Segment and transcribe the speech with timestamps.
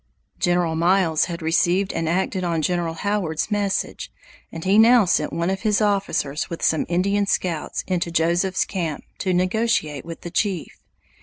[0.39, 4.11] General Miles had received and acted on General Howard's message,
[4.51, 9.03] and he now sent one of his officers with some Indian scouts into Joseph's camp
[9.19, 10.81] to negotiate with the chief.